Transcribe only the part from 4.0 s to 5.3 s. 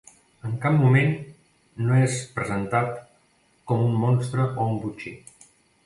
monstre o un botxí.